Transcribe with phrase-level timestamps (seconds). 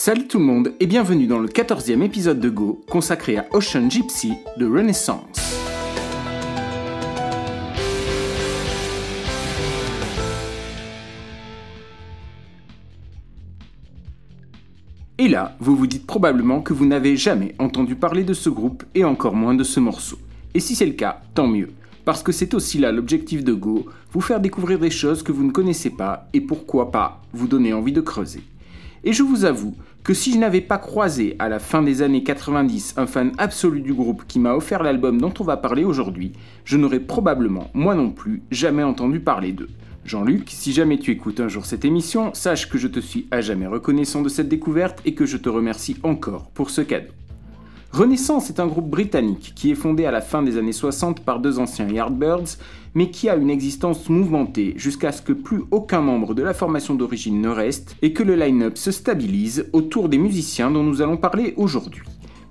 [0.00, 3.90] Salut tout le monde et bienvenue dans le 14e épisode de Go consacré à Ocean
[3.90, 5.58] Gypsy de Renaissance.
[15.18, 18.84] Et là, vous vous dites probablement que vous n'avez jamais entendu parler de ce groupe
[18.94, 20.20] et encore moins de ce morceau.
[20.54, 21.72] Et si c'est le cas, tant mieux,
[22.04, 25.42] parce que c'est aussi là l'objectif de Go, vous faire découvrir des choses que vous
[25.42, 28.44] ne connaissez pas et pourquoi pas vous donner envie de creuser.
[29.04, 32.22] Et je vous avoue que si je n'avais pas croisé à la fin des années
[32.22, 36.32] 90 un fan absolu du groupe qui m'a offert l'album dont on va parler aujourd'hui,
[36.64, 39.70] je n'aurais probablement, moi non plus, jamais entendu parler d'eux.
[40.04, 43.42] Jean-Luc, si jamais tu écoutes un jour cette émission, sache que je te suis à
[43.42, 47.12] jamais reconnaissant de cette découverte et que je te remercie encore pour ce cadeau.
[47.92, 51.40] Renaissance est un groupe britannique qui est fondé à la fin des années 60 par
[51.40, 52.58] deux anciens Yardbirds,
[52.94, 56.94] mais qui a une existence mouvementée jusqu'à ce que plus aucun membre de la formation
[56.94, 61.16] d'origine ne reste et que le line-up se stabilise autour des musiciens dont nous allons
[61.16, 62.02] parler aujourd'hui.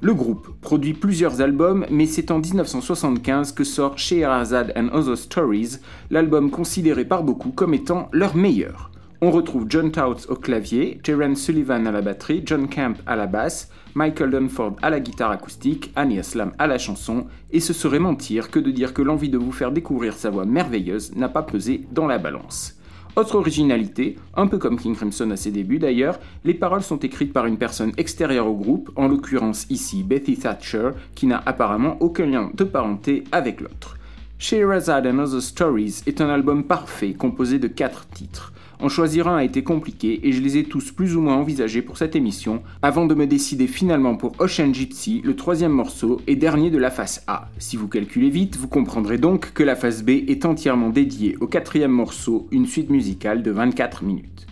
[0.01, 5.77] Le groupe produit plusieurs albums, mais c'est en 1975 que sort Scheherazade and Other Stories,
[6.09, 8.91] l'album considéré par beaucoup comme étant leur meilleur.
[9.19, 13.25] On retrouve John Touts au clavier, Terence Sullivan à la batterie, John Camp à la
[13.25, 17.97] basse, Michael Dunford à la guitare acoustique, Annie Aslam à la chanson, et ce serait
[17.97, 21.41] mentir que de dire que l'envie de vous faire découvrir sa voix merveilleuse n'a pas
[21.41, 22.75] pesé dans la balance.
[23.15, 27.33] Autre originalité, un peu comme King Crimson à ses débuts d'ailleurs, les paroles sont écrites
[27.33, 32.27] par une personne extérieure au groupe, en l'occurrence ici Betty Thatcher, qui n'a apparemment aucun
[32.27, 33.97] lien de parenté avec l'autre.
[34.37, 38.53] Sherazade and Other Stories est un album parfait composé de quatre titres.
[38.79, 41.81] En choisir un a été compliqué et je les ai tous plus ou moins envisagés
[41.81, 46.35] pour cette émission avant de me décider finalement pour Ocean Gypsy, le troisième morceau et
[46.35, 47.49] dernier de la face A.
[47.57, 51.47] Si vous calculez vite, vous comprendrez donc que la face B est entièrement dédiée au
[51.47, 54.45] quatrième morceau, une suite musicale de 24 minutes.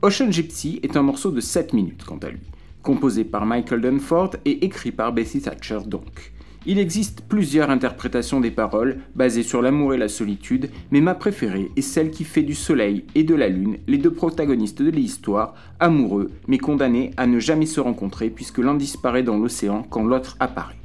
[0.00, 2.40] Ocean Gypsy est un morceau de 7 minutes quant à lui,
[2.82, 6.31] composé par Michael Dunford et écrit par Bessie Thatcher donc.
[6.64, 11.72] Il existe plusieurs interprétations des paroles basées sur l'amour et la solitude, mais ma préférée
[11.76, 15.54] est celle qui fait du soleil et de la lune les deux protagonistes de l'histoire,
[15.80, 20.36] amoureux mais condamnés à ne jamais se rencontrer puisque l'un disparaît dans l'océan quand l'autre
[20.38, 20.78] apparaît.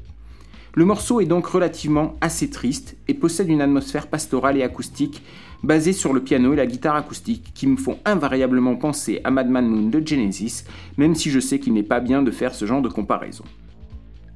[0.73, 5.21] Le morceau est donc relativement assez triste et possède une atmosphère pastorale et acoustique
[5.61, 9.67] basée sur le piano et la guitare acoustique qui me font invariablement penser à Madman
[9.67, 10.63] Moon de Genesis,
[10.97, 13.44] même si je sais qu'il n'est pas bien de faire ce genre de comparaison.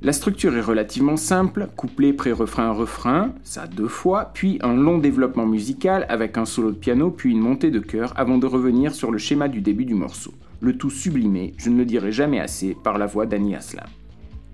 [0.04, 5.46] La structure est relativement simple, couplet, pré-refrain, refrain, ça deux fois, puis un long développement
[5.46, 9.12] musical avec un solo de piano, puis une montée de chœur avant de revenir sur
[9.12, 10.34] le schéma du début du morceau.
[10.60, 13.86] Le tout sublimé, je ne le dirai jamais assez, par la voix d'Annie Aslam.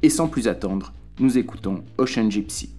[0.02, 2.78] Et sans plus attendre, nous écoutons Ocean Gypsy.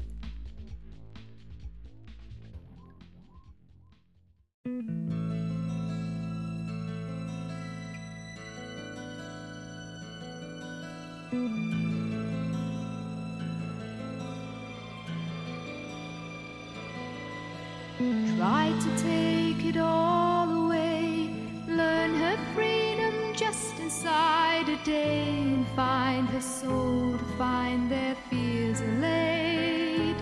[17.98, 21.30] Try to take it all away.
[21.66, 28.80] Learn her freedom just inside a day and find her soul to find their fears
[28.82, 30.14] allayed.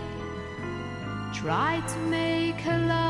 [1.35, 3.06] Try to make her love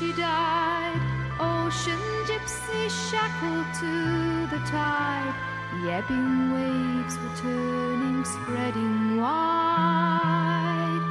[0.00, 0.98] she died.
[1.38, 5.34] Ocean gypsy shackled to the tide.
[5.74, 11.04] The ebbing waves were turning, spreading wide.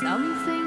[0.00, 0.63] Something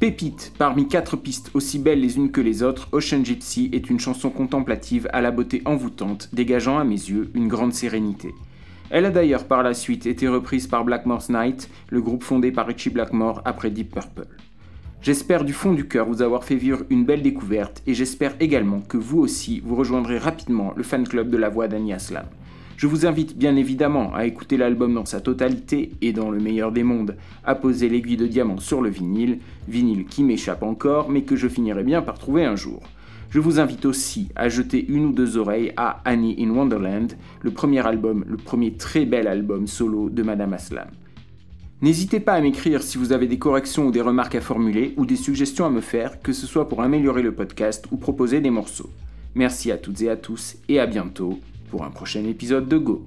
[0.00, 4.00] Pépite, parmi quatre pistes aussi belles les unes que les autres, Ocean Gypsy est une
[4.00, 8.32] chanson contemplative à la beauté envoûtante, dégageant à mes yeux une grande sérénité.
[8.88, 12.66] Elle a d'ailleurs par la suite été reprise par Blackmore's Night, le groupe fondé par
[12.66, 14.26] Richie Blackmore après Deep Purple.
[15.02, 18.80] J'espère du fond du cœur vous avoir fait vivre une belle découverte et j'espère également
[18.80, 22.24] que vous aussi vous rejoindrez rapidement le fan club de la voix d'Annie Aslam.
[22.80, 26.72] Je vous invite bien évidemment à écouter l'album dans sa totalité et dans le meilleur
[26.72, 31.20] des mondes, à poser l'aiguille de diamant sur le vinyle, vinyle qui m'échappe encore mais
[31.20, 32.80] que je finirai bien par trouver un jour.
[33.28, 37.50] Je vous invite aussi à jeter une ou deux oreilles à Annie in Wonderland, le
[37.50, 40.88] premier album, le premier très bel album solo de Madame Aslam.
[41.82, 45.04] N'hésitez pas à m'écrire si vous avez des corrections ou des remarques à formuler ou
[45.04, 48.48] des suggestions à me faire, que ce soit pour améliorer le podcast ou proposer des
[48.48, 48.88] morceaux.
[49.34, 51.38] Merci à toutes et à tous et à bientôt
[51.70, 53.06] pour un prochain épisode de Go.